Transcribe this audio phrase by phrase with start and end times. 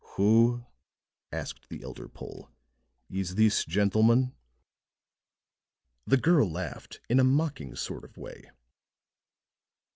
[0.15, 0.65] "Who,"
[1.31, 2.49] asked the elder Pole,
[3.07, 4.33] "is this gentleman?"
[6.07, 8.49] The girl laughed in a mocking sort of way.